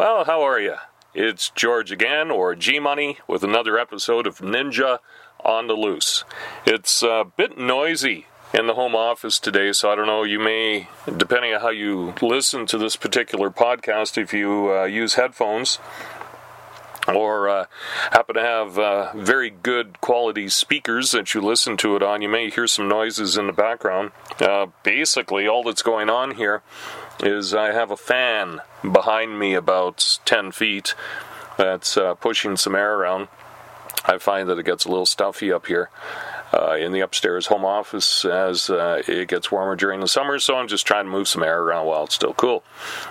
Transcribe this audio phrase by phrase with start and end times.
[0.00, 0.76] Well, how are you?
[1.12, 5.00] It's George again, or G Money, with another episode of Ninja
[5.44, 6.24] on the Loose.
[6.64, 8.24] It's a bit noisy
[8.54, 10.22] in the home office today, so I don't know.
[10.22, 15.16] You may, depending on how you listen to this particular podcast, if you uh, use
[15.16, 15.78] headphones
[17.06, 17.66] or uh,
[18.12, 22.28] happen to have uh, very good quality speakers that you listen to it on, you
[22.30, 24.12] may hear some noises in the background.
[24.40, 26.62] Uh, basically, all that's going on here
[27.22, 30.94] is I have a fan behind me about 10 feet
[31.56, 33.28] that's uh, pushing some air around.
[34.04, 35.90] I find that it gets a little stuffy up here
[36.52, 40.56] uh, in the upstairs home office as uh, it gets warmer during the summer, so
[40.56, 42.64] I'm just trying to move some air around while it's still cool.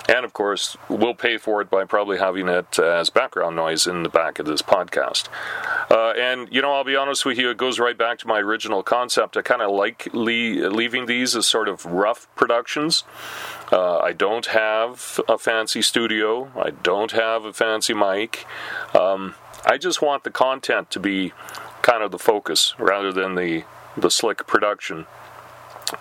[0.07, 4.03] And of course, we'll pay for it by probably having it as background noise in
[4.03, 5.27] the back of this podcast.
[5.89, 8.39] Uh, and, you know, I'll be honest with you, it goes right back to my
[8.39, 9.37] original concept.
[9.37, 13.03] I kind of like le- leaving these as sort of rough productions.
[13.71, 16.51] Uh, I don't have a fancy studio.
[16.55, 18.45] I don't have a fancy mic.
[18.93, 21.33] Um, I just want the content to be
[21.89, 23.63] kind of the focus rather than the
[23.97, 25.07] the slick production.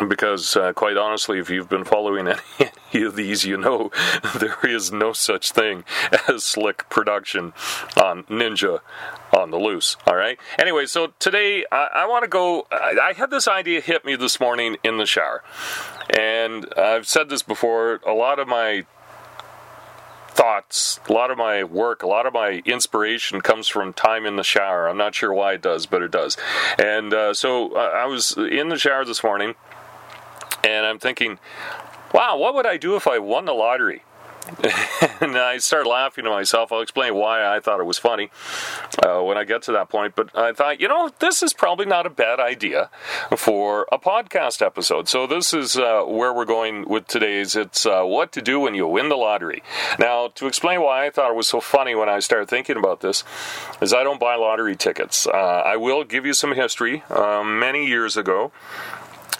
[0.06, 2.28] Because uh, quite honestly, if you've been following
[2.92, 3.90] any, of these, you know
[4.38, 5.84] there is no such thing
[6.28, 7.54] as slick production
[7.96, 8.80] on Ninja
[9.32, 9.96] on the loose.
[10.06, 10.38] All right.
[10.58, 12.66] Anyway, so today I, I want to go.
[12.70, 15.42] I, I had this idea hit me this morning in the shower,
[16.18, 18.00] and I've said this before.
[18.06, 18.84] A lot of my
[20.38, 24.36] thoughts, a lot of my work, a lot of my inspiration comes from time in
[24.36, 24.88] the shower.
[24.88, 26.36] I'm not sure why it does, but it does.
[26.78, 29.56] And uh, so uh, I was in the shower this morning,
[30.62, 31.40] and I'm thinking,
[32.14, 34.04] wow, what would I do if I won the lottery?
[35.20, 36.72] and I started laughing to myself.
[36.72, 38.30] I'll explain why I thought it was funny
[39.04, 40.14] uh, when I get to that point.
[40.16, 42.90] But I thought, you know, this is probably not a bad idea
[43.36, 45.08] for a podcast episode.
[45.08, 47.56] So this is uh, where we're going with today's.
[47.56, 49.62] It's uh, what to do when you win the lottery.
[49.98, 53.00] Now, to explain why I thought it was so funny when I started thinking about
[53.00, 53.24] this,
[53.80, 55.26] is I don't buy lottery tickets.
[55.26, 57.02] Uh, I will give you some history.
[57.10, 58.52] Um, many years ago,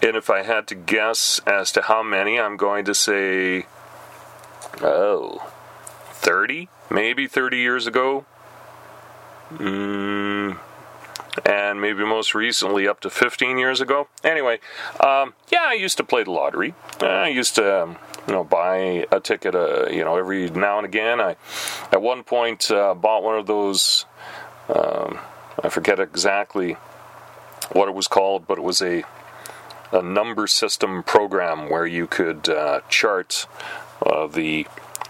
[0.01, 3.65] and if I had to guess as to how many, I'm going to say
[4.81, 5.51] oh,
[6.11, 8.25] 30, maybe 30 years ago.
[9.51, 10.57] Mm,
[11.45, 14.07] and maybe most recently up to 15 years ago.
[14.23, 14.59] Anyway,
[14.99, 16.73] um, yeah, I used to play the lottery.
[17.01, 17.97] I used to, um,
[18.27, 21.19] you know, buy a ticket, uh, you know, every now and again.
[21.19, 21.35] I,
[21.91, 24.05] at one point, uh, bought one of those.
[24.73, 25.19] Um,
[25.63, 26.73] I forget exactly
[27.71, 29.03] what it was called, but it was a
[29.91, 33.47] a number system program where you could uh, chart
[34.05, 34.67] uh, the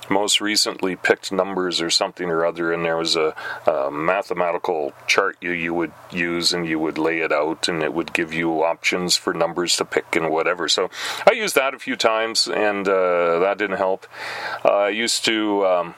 [0.10, 3.36] most recently picked numbers or something or other, and there was a,
[3.68, 7.94] a, mathematical chart you, you would use, and you would lay it out, and it
[7.94, 10.68] would give you options for numbers to pick and whatever.
[10.68, 10.90] So
[11.28, 14.08] I used that a few times, and uh, that didn't help.
[14.64, 15.66] Uh, I used to.
[15.66, 15.96] Um,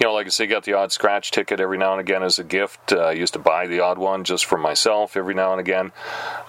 [0.00, 2.40] you know, like I say, got the odd scratch ticket every now and again as
[2.40, 2.92] a gift.
[2.92, 5.92] Uh, I used to buy the odd one just for myself every now and again.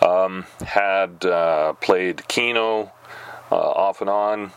[0.01, 2.91] Um, had uh, played Keno
[3.51, 4.51] uh, off and on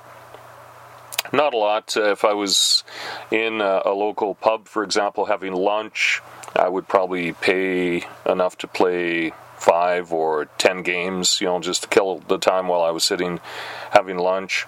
[1.32, 1.96] not a lot.
[1.96, 2.84] Uh, if I was
[3.30, 6.20] in a, a, local pub, for example, having lunch,
[6.56, 11.88] I would probably pay enough to play five or ten games, you know, just to
[11.88, 13.40] kill the time while I was sitting
[13.90, 14.66] having lunch.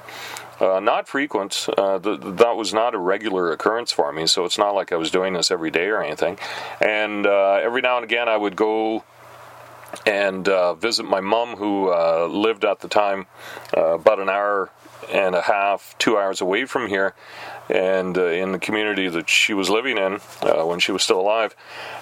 [0.60, 1.69] Uh, not frequent.
[1.78, 5.10] Uh, that was not a regular occurrence for me, so it's not like I was
[5.10, 6.38] doing this every day or anything.
[6.82, 9.04] And uh, every now and again, I would go
[10.04, 13.27] and uh, visit my mom, who uh, lived at the time
[13.72, 14.71] about an hour
[15.09, 17.15] and a half, two hours away from here,
[17.69, 21.21] and uh, in the community that she was living in uh, when she was still
[21.21, 21.55] alive,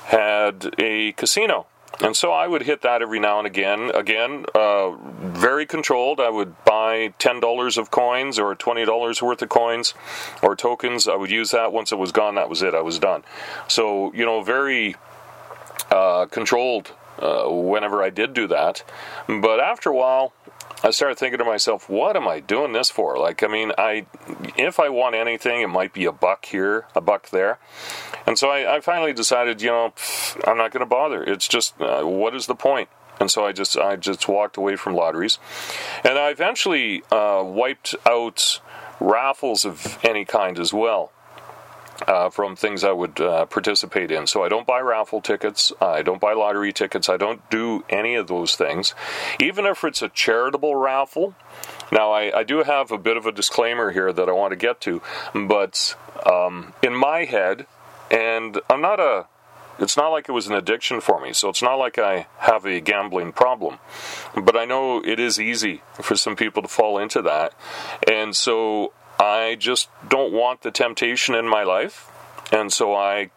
[0.04, 1.66] had a casino.
[2.00, 3.90] And so I would hit that every now and again.
[3.92, 6.20] Again, uh, very controlled.
[6.20, 9.94] I would buy $10 of coins or $20 worth of coins
[10.40, 11.08] or tokens.
[11.08, 11.72] I would use that.
[11.72, 12.74] Once it was gone, that was it.
[12.74, 13.24] I was done.
[13.66, 14.94] So, you know, very
[15.90, 18.84] uh, controlled uh, whenever I did do that.
[19.26, 20.32] But after a while,
[20.82, 23.18] I started thinking to myself, what am I doing this for?
[23.18, 24.06] Like, I mean, I
[24.56, 27.58] if I want anything, it might be a buck here, a buck there.
[28.26, 29.92] And so I, I finally decided, you know,
[30.46, 31.22] I'm not going to bother.
[31.24, 32.88] It's just, uh, what is the point?
[33.20, 35.40] And so I just I just walked away from lotteries,
[36.04, 38.60] and I eventually uh, wiped out
[39.00, 41.10] raffles of any kind as well
[42.06, 44.26] uh, from things I would uh, participate in.
[44.26, 48.14] So I don't buy raffle tickets, I don't buy lottery tickets, I don't do any
[48.14, 48.94] of those things.
[49.40, 51.34] Even if it's a charitable raffle,
[51.90, 54.56] now I, I do have a bit of a disclaimer here that I want to
[54.56, 55.02] get to,
[55.34, 55.96] but
[56.26, 57.66] um, in my head,
[58.10, 59.26] and I'm not a
[59.78, 62.66] it's not like it was an addiction for me, so it's not like I have
[62.66, 63.78] a gambling problem.
[64.34, 67.54] But I know it is easy for some people to fall into that.
[68.08, 72.10] And so I just don't want the temptation in my life.
[72.52, 73.30] And so I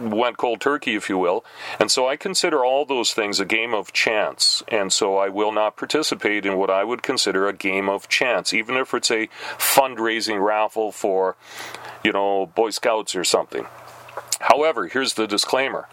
[0.00, 1.44] went cold turkey, if you will.
[1.80, 4.62] And so I consider all those things a game of chance.
[4.68, 8.52] And so I will not participate in what I would consider a game of chance,
[8.52, 11.36] even if it's a fundraising raffle for,
[12.04, 13.66] you know, Boy Scouts or something.
[14.40, 15.88] However, here's the disclaimer.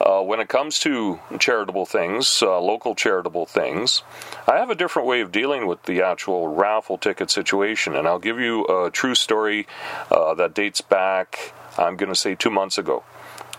[0.00, 4.02] Uh, when it comes to charitable things, uh, local charitable things,
[4.46, 7.94] I have a different way of dealing with the actual raffle ticket situation.
[7.94, 9.66] And I'll give you a true story
[10.10, 13.04] uh, that dates back I'm going to say two months ago.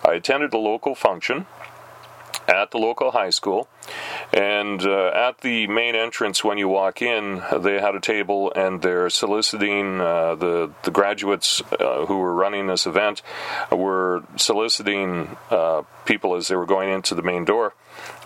[0.03, 1.45] I attended a local function
[2.47, 3.67] at the local high school,
[4.33, 8.81] and uh, at the main entrance, when you walk in, they had a table and
[8.81, 13.21] they're soliciting uh, the the graduates uh, who were running this event
[13.71, 17.73] were soliciting uh, people as they were going into the main door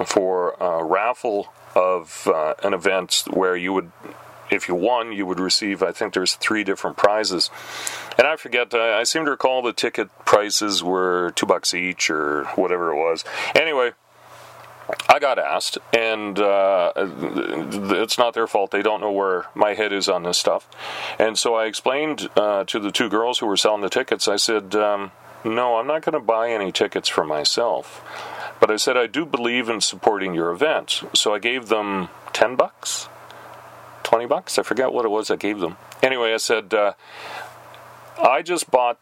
[0.06, 3.92] for a raffle of uh, an event where you would
[4.52, 7.50] if you won, you would receive, I think there's three different prizes.
[8.18, 12.10] And I forget, uh, I seem to recall the ticket prices were two bucks each
[12.10, 13.24] or whatever it was.
[13.56, 13.94] Anyway,
[15.08, 18.72] I got asked, and uh, it's not their fault.
[18.72, 20.70] They don't know where my head is on this stuff.
[21.20, 24.38] And so I explained uh, to the two girls who were selling the tickets, I
[24.38, 25.12] said, um,
[25.44, 28.02] No, I'm not going to buy any tickets for myself.
[28.60, 31.02] But I said, I do believe in supporting your event.
[31.14, 33.10] So I gave them 10 bucks
[34.12, 34.60] 20 bucks.
[34.60, 35.78] I forget what it was I gave them.
[36.04, 36.94] Anyway, I said, uh,
[38.22, 39.02] I just bought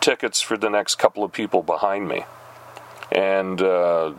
[0.00, 2.24] tickets for the next couple of people behind me.
[3.10, 4.12] And uh,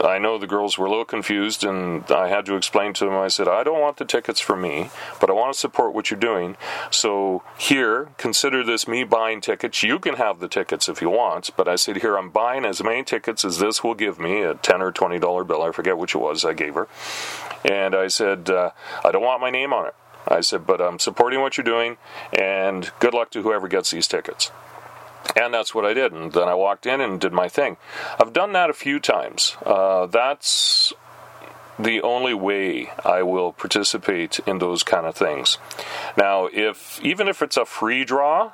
[0.00, 3.14] I know the girls were a little confused, and I had to explain to them.
[3.14, 4.90] I said, I don't want the tickets for me,
[5.20, 6.56] but I want to support what you're doing.
[6.90, 9.82] So here, consider this me buying tickets.
[9.82, 12.82] You can have the tickets if you want, but I said, here, I'm buying as
[12.82, 15.62] many tickets as this will give me a ten or twenty dollar bill.
[15.62, 16.44] I forget which it was.
[16.44, 16.88] I gave her,
[17.64, 18.70] and I said, uh,
[19.04, 19.94] I don't want my name on it.
[20.28, 21.98] I said, but I'm supporting what you're doing,
[22.32, 24.50] and good luck to whoever gets these tickets.
[25.36, 26.12] And that's what I did.
[26.12, 27.76] And then I walked in and did my thing.
[28.18, 29.56] I've done that a few times.
[29.64, 30.94] Uh, that's
[31.78, 35.58] the only way I will participate in those kind of things.
[36.16, 38.52] Now, if even if it's a free draw,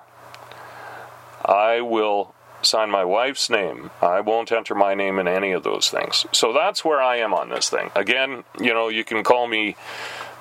[1.45, 3.91] I will sign my wife's name.
[4.01, 6.27] I won't enter my name in any of those things.
[6.33, 7.91] So that's where I am on this thing.
[7.95, 9.77] Again, you know, you can call me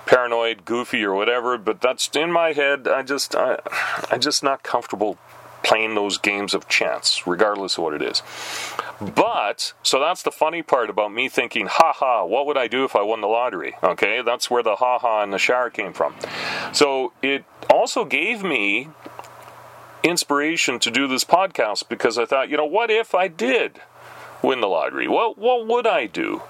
[0.06, 2.88] paranoid, goofy, or whatever, but that's in my head.
[2.88, 3.60] I just, I,
[4.12, 5.18] I'm just not comfortable
[5.64, 8.22] playing those games of chance, regardless of what it is.
[9.00, 12.84] But, so that's the funny part about me thinking, ha ha, what would I do
[12.84, 13.76] if I won the lottery?
[13.84, 16.16] Okay, that's where the ha ha and the shower came from.
[16.74, 18.90] So it also gave me
[20.04, 23.82] inspiration to do this podcast because I thought, you know, what if I did
[24.42, 25.08] win the lottery?
[25.08, 26.44] What what would I do?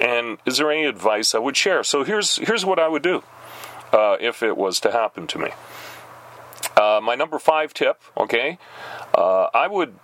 [0.00, 1.82] And is there any advice I would share?
[1.82, 3.22] So here's here's what I would do
[3.92, 5.50] uh, if it was to happen to me.
[6.78, 8.56] Uh, my number five tip, okay,
[9.12, 9.94] uh, I would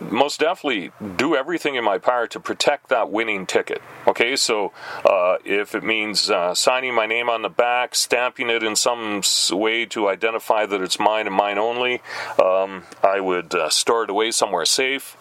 [0.00, 3.82] most definitely do everything in my power to protect that winning ticket.
[4.06, 4.72] Okay, so
[5.04, 9.22] uh, if it means uh, signing my name on the back, stamping it in some
[9.50, 12.00] way to identify that it's mine and mine only,
[12.42, 15.16] um, I would uh, store it away somewhere safe.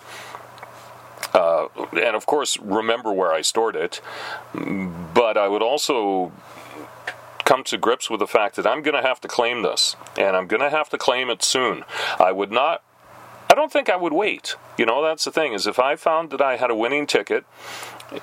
[1.34, 4.02] Uh, and of course, remember where I stored it.
[4.54, 6.32] But I would also
[7.52, 10.38] come to grips with the fact that I'm going to have to claim this, and
[10.38, 11.84] I'm going to have to claim it soon.
[12.18, 12.82] I would not.
[13.50, 14.56] I don't think I would wait.
[14.78, 17.44] You know, that's the thing is if I found that I had a winning ticket,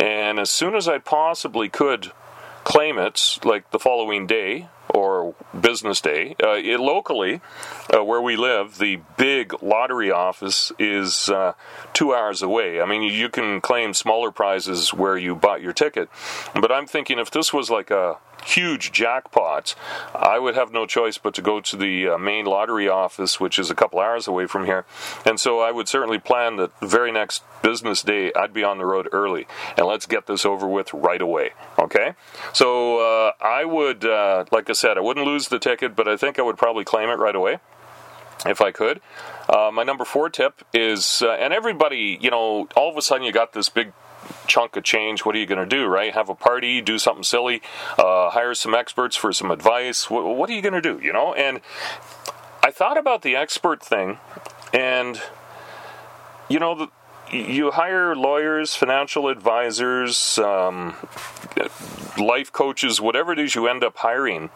[0.01, 2.11] and as soon as I possibly could
[2.65, 7.41] claim it, like the following day or business day, uh, it, locally
[7.95, 11.53] uh, where we live, the big lottery office is uh,
[11.93, 12.81] two hours away.
[12.81, 16.09] I mean, you can claim smaller prizes where you bought your ticket,
[16.55, 19.75] but I'm thinking if this was like a huge jackpot,
[20.15, 23.59] I would have no choice but to go to the uh, main lottery office, which
[23.59, 24.85] is a couple hours away from here.
[25.25, 28.79] And so I would certainly plan that the very next business day I'd be on
[28.79, 29.47] the road early,
[29.77, 31.51] and let's get this over with right away.
[31.79, 32.15] Okay?
[32.53, 36.39] So uh, I would, uh, like I said, I wouldn't lose ticket, but I think
[36.39, 37.59] I would probably claim it right away
[38.47, 39.01] if I could.
[39.49, 43.25] Uh, my number four tip is, uh, and everybody, you know, all of a sudden
[43.25, 43.93] you got this big
[44.47, 46.13] chunk of change, what are you going to do, right?
[46.13, 47.63] Have a party, do something silly,
[47.99, 50.11] uh, hire some experts for some advice.
[50.11, 51.35] What, what are you going to do, you know?
[51.35, 51.61] And
[52.63, 54.19] I thought about the expert thing,
[54.73, 55.21] and,
[56.49, 56.89] you know, the,
[57.35, 60.95] you hire lawyers, financial advisors, um,
[62.19, 64.51] life coaches, whatever it is you end up hiring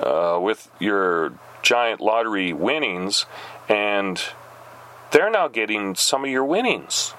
[0.00, 3.26] uh, with your giant lottery winnings,
[3.68, 4.22] and
[5.10, 7.14] they're now getting some of your winnings.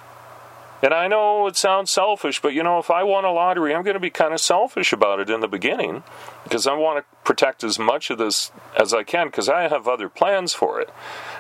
[0.82, 3.84] And I know it sounds selfish, but you know, if I won a lottery, I'm
[3.84, 6.04] going to be kind of selfish about it in the beginning
[6.44, 9.88] because I want to protect as much of this as I can because I have
[9.88, 10.90] other plans for it,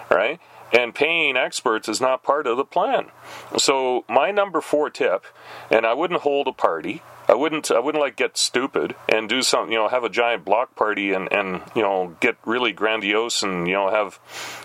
[0.10, 0.39] right?
[0.74, 3.12] And paying experts is not part of the plan.
[3.58, 5.24] So my number four tip,
[5.70, 7.03] and I wouldn't hold a party.
[7.28, 10.46] I wouldn't I wouldn't like get stupid and do something, you know, have a giant
[10.46, 14.20] block party and, and you know, get really grandiose and, you know, have,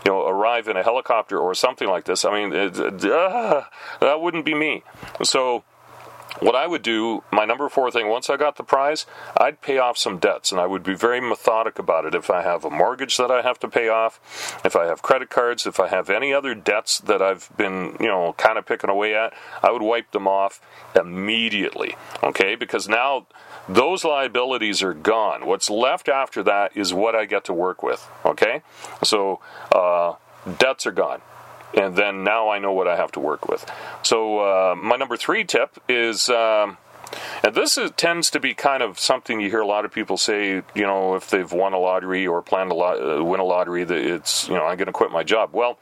[0.04, 2.24] you know, arrive in a helicopter or something like this.
[2.24, 3.64] I mean, it, uh,
[4.00, 4.84] that wouldn't be me.
[5.24, 5.64] So
[6.40, 9.78] what I would do, my number four thing, once I got the prize, I'd pay
[9.78, 12.14] off some debts, and I would be very methodic about it.
[12.14, 15.30] If I have a mortgage that I have to pay off, if I have credit
[15.30, 18.90] cards, if I have any other debts that I've been, you know, kind of picking
[18.90, 20.60] away at, I would wipe them off
[20.94, 21.96] immediately.
[22.22, 23.26] Okay, because now
[23.68, 25.46] those liabilities are gone.
[25.46, 28.08] What's left after that is what I get to work with.
[28.24, 28.62] Okay,
[29.02, 29.40] so
[29.72, 30.14] uh,
[30.58, 31.20] debts are gone
[31.74, 33.64] and then now I know what I have to work with.
[34.02, 36.28] So uh, my number three tip is.
[36.28, 36.78] Um,
[37.42, 40.16] and this is, tends to be kind of something you hear a lot of people
[40.16, 43.84] say, you know, if they've won a lottery or plan to uh, win a lottery,
[43.84, 45.50] that it's, you know, I'm going to quit my job.
[45.52, 45.78] Well,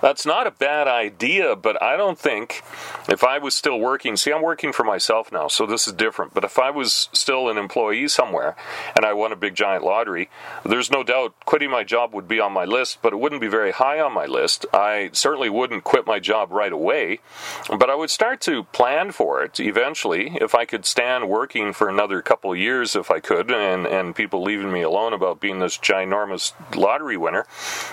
[0.00, 2.62] that's not a bad idea, but I don't think
[3.08, 6.34] if I was still working, see, I'm working for myself now, so this is different.
[6.34, 8.56] But if I was still an employee somewhere
[8.96, 10.30] and I won a big giant lottery,
[10.64, 13.48] there's no doubt quitting my job would be on my list, but it wouldn't be
[13.48, 14.66] very high on my list.
[14.72, 17.20] I certainly wouldn't quit my job right away,
[17.68, 21.88] but I would start to plan for it eventually if I could stand working for
[21.88, 25.76] another couple years, if I could, and, and people leaving me alone about being this
[25.78, 27.46] ginormous lottery winner.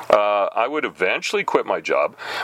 [0.09, 1.96] Uh, I would eventually quit my job,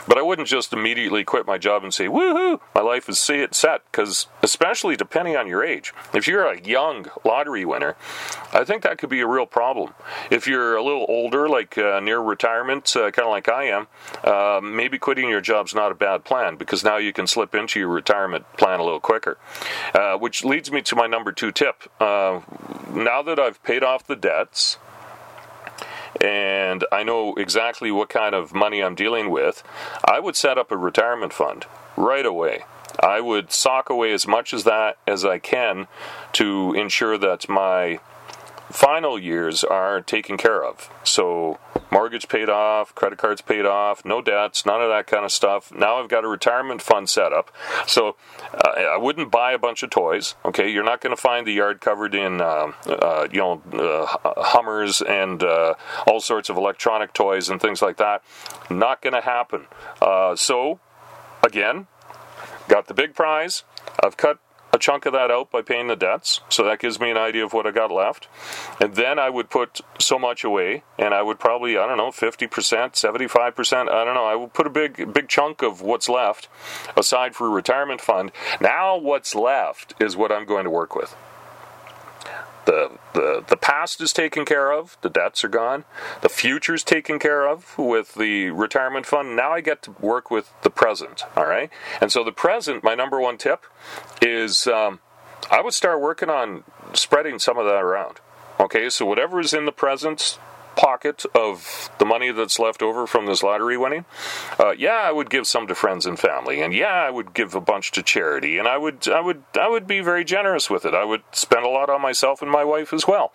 [0.06, 3.82] but I wouldn't just immediately quit my job and say, woohoo, my life is set,
[3.90, 7.96] because especially depending on your age, if you're a young lottery winner,
[8.52, 9.94] I think that could be a real problem.
[10.30, 13.86] If you're a little older, like uh, near retirement, uh, kind of like I am,
[14.22, 17.78] uh, maybe quitting your job's not a bad plan because now you can slip into
[17.78, 19.38] your retirement plan a little quicker.
[19.94, 21.90] Uh, which leads me to my number two tip.
[22.00, 22.40] Uh,
[22.92, 24.78] now that I've paid off the debts,
[26.20, 29.62] and I know exactly what kind of money I'm dealing with,
[30.04, 31.66] I would set up a retirement fund
[31.96, 32.64] right away.
[33.00, 35.88] I would sock away as much as that as I can
[36.34, 37.98] to ensure that my
[38.70, 40.90] final years are taken care of.
[41.02, 41.58] So,
[41.90, 45.72] mortgage paid off, credit cards paid off, no debts, none of that kind of stuff.
[45.72, 47.50] Now I've got a retirement fund set up.
[47.86, 48.16] So,
[48.52, 50.34] uh, I wouldn't buy a bunch of toys.
[50.44, 54.06] Okay, you're not going to find the yard covered in, uh, uh, you know, uh,
[54.42, 55.74] Hummers and uh,
[56.06, 58.22] all sorts of electronic toys and things like that.
[58.70, 59.66] Not going to happen.
[60.36, 60.80] So,
[61.42, 61.86] again,
[62.68, 63.64] got the big prize.
[64.02, 64.38] I've cut
[64.74, 66.40] a chunk of that out by paying the debts.
[66.48, 68.26] So that gives me an idea of what I got left.
[68.80, 72.10] And then I would put so much away, and I would probably, I don't know,
[72.10, 76.48] 50%, 75%, I don't know, I would put a big, big chunk of what's left
[76.96, 78.32] aside for a retirement fund.
[78.60, 81.14] Now what's left is what I'm going to work with
[82.66, 85.84] the, the the past is taken care of, the debts are gone,
[86.22, 89.36] the future's taken care of with the retirement fund.
[89.36, 91.24] Now I get to work with the present.
[91.36, 93.64] All right, and so the present, my number one tip
[94.22, 95.00] is um,
[95.50, 98.20] I would start working on spreading some of that around.
[98.58, 100.38] Okay, so whatever is in the present,
[100.76, 104.04] pocket of the money that's left over from this lottery winning,
[104.58, 107.54] uh, yeah, I would give some to friends and family, and yeah, I would give
[107.54, 110.84] a bunch to charity, and I would, I would, I would be very generous with
[110.84, 110.94] it.
[110.94, 113.32] I would spend a lot on myself and my wife as well.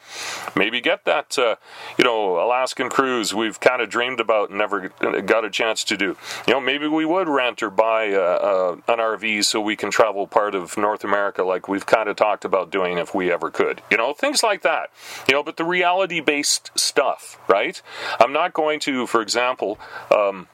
[0.55, 1.55] Maybe get that, uh,
[1.98, 5.98] you know, Alaskan cruise we've kind of dreamed about and never got a chance to
[5.98, 6.17] do.
[6.48, 9.91] You know, maybe we would rent or buy uh, uh an RV so we can
[9.91, 13.50] travel part of North America like we've kind of talked about doing if we ever
[13.50, 13.81] could.
[13.91, 14.91] You know, things like that.
[15.27, 17.82] You know, but the reality-based stuff right?
[18.20, 19.80] I'm not going to, for example,
[20.16, 20.48] um,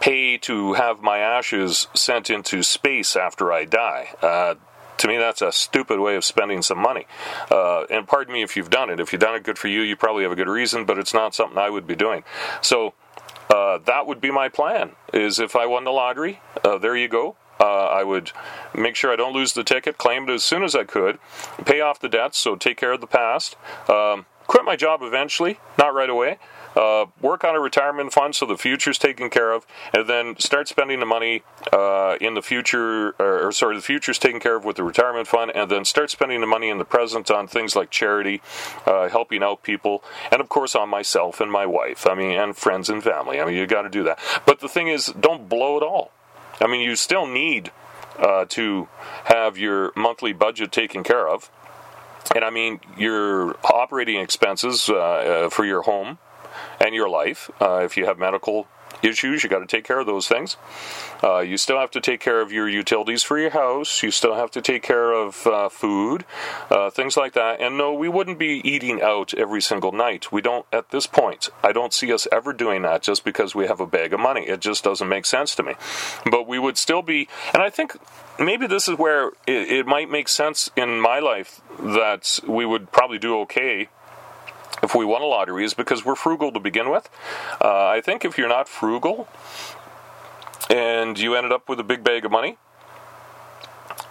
[0.00, 4.14] pay to have my ashes sent into space after I die.
[4.20, 4.54] Uh,
[4.98, 7.06] to me, that's a stupid way of spending some money.
[7.50, 9.00] Uh, and pardon me if you've done it.
[9.00, 9.80] If you've done it, good for you.
[9.80, 12.24] You probably have a good reason, but it's not something I would be doing.
[12.60, 12.94] So
[13.48, 14.92] uh, that would be my plan.
[15.12, 17.36] Is if I won the lottery, uh, there you go.
[17.60, 18.32] Uh, I would
[18.74, 21.18] make sure I don't lose the ticket, claim it as soon as I could,
[21.64, 23.56] pay off the debts, so take care of the past.
[23.88, 26.36] Um, quit my job eventually, not right away.
[26.76, 30.68] Uh, work on a retirement fund so the future's taken care of, and then start
[30.68, 31.42] spending the money
[31.72, 35.26] uh, in the future, or, or, sorry, the future's taken care of with the retirement
[35.26, 38.42] fund, and then start spending the money in the present on things like charity,
[38.84, 42.06] uh, helping out people, and of course on myself and my wife.
[42.06, 43.40] I mean, and friends and family.
[43.40, 44.18] I mean, you got to do that.
[44.44, 46.12] But the thing is, don't blow it all.
[46.60, 47.72] I mean, you still need
[48.18, 48.88] uh, to
[49.24, 51.50] have your monthly budget taken care of
[52.34, 56.18] and I mean, your operating expenses uh, uh, for your home
[56.80, 58.68] and your life, uh, if you have medical
[59.02, 59.42] issues.
[59.42, 60.56] You got to take care of those things.
[61.22, 64.02] Uh, you still have to take care of your utilities for your house.
[64.02, 66.24] You still have to take care of uh, food,
[66.70, 67.60] uh, things like that.
[67.60, 70.32] And no, we wouldn't be eating out every single night.
[70.32, 73.66] We don't, at this point, I don't see us ever doing that just because we
[73.66, 74.42] have a bag of money.
[74.42, 75.74] It just doesn't make sense to me.
[76.30, 77.96] But we would still be, and I think
[78.38, 82.92] maybe this is where it, it might make sense in my life that we would
[82.92, 83.88] probably do okay
[84.82, 87.08] if we won a lottery is because we're frugal to begin with.
[87.60, 89.28] Uh, I think if you're not frugal
[90.68, 92.56] and you ended up with a big bag of money,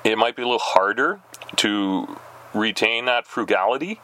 [0.03, 1.19] it might be a little harder
[1.57, 2.17] to
[2.53, 3.99] retain that frugality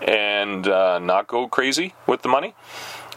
[0.00, 2.54] and uh, not go crazy with the money.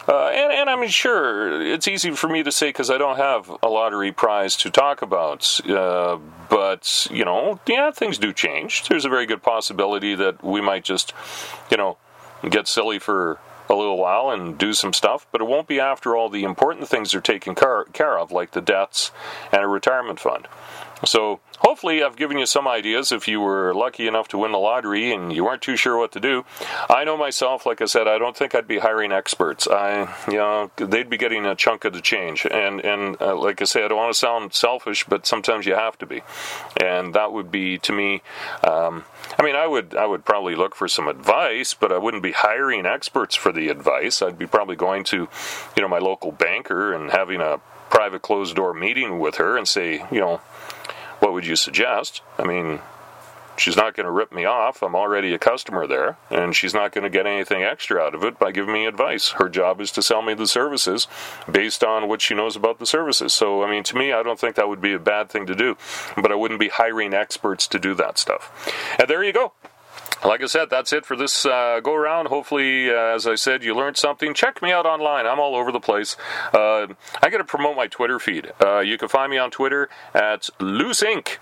[0.08, 3.50] Uh, and, and, I'm sure it's easy for me to say because I don't have
[3.64, 5.60] a lottery prize to talk about.
[5.68, 8.88] Uh, but, you know, yeah, things do change.
[8.88, 11.12] There's a very good possibility that we might just,
[11.72, 11.98] you know,
[12.52, 16.16] get silly for a little while and do some stuff, but it won't be after
[16.16, 19.12] all the important things are taken care of, like the debts
[19.52, 20.48] and a retirement fund.
[21.04, 24.58] So hopefully I've given you some ideas if you were lucky enough to win the
[24.58, 26.46] lottery and you weren't too sure what to do.
[26.90, 29.68] I know myself, like I said, I don't think I'd be hiring experts.
[29.68, 32.46] I, you know, they'd be getting a chunk of the change.
[32.46, 35.76] And, and uh, like I say, I don't want to sound selfish, but sometimes you
[35.76, 36.22] have to be.
[36.82, 38.22] And that would be, to me,
[38.64, 39.04] um,
[39.38, 42.32] I mean, I would, I would probably look for some advice, but I wouldn't be
[42.32, 44.22] hiring experts for the advice.
[44.22, 45.28] I'd be probably going to,
[45.76, 47.60] you know, my local banker and having a
[47.90, 50.42] private closed door meeting with her and say, you know,
[51.20, 52.22] what would you suggest?
[52.38, 52.80] I mean,
[53.58, 54.82] she's not going to rip me off.
[54.82, 58.24] I'm already a customer there, and she's not going to get anything extra out of
[58.24, 59.32] it by giving me advice.
[59.32, 61.08] Her job is to sell me the services
[61.50, 63.34] based on what she knows about the services.
[63.34, 65.56] So, I mean, to me, I don't think that would be a bad thing to
[65.56, 65.78] do,
[66.16, 68.52] but I wouldn't be hiring experts to do that stuff.
[69.00, 69.54] And there you go
[70.26, 72.28] like I said, that's it for this uh, go around.
[72.28, 74.34] Hopefully, uh, as I said, you learned something.
[74.34, 75.26] Check me out online.
[75.26, 76.16] I'm all over the place.
[76.54, 76.88] Uh,
[77.22, 78.52] I got to promote my Twitter feed.
[78.64, 81.38] Uh, you can find me on Twitter at Loose Inc.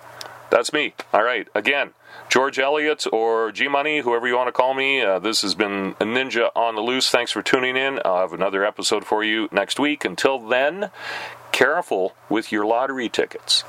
[0.50, 0.94] That's me.
[1.12, 1.48] All right.
[1.56, 1.92] Again,
[2.30, 5.02] George Elliott or G Money, whoever you want to call me.
[5.02, 7.10] Uh, this has been a Ninja on the Loose.
[7.10, 8.00] Thanks for tuning in.
[8.06, 10.06] I'll have another episode for you next week.
[10.06, 10.92] Until then,
[11.52, 13.64] careful with your lottery tickets.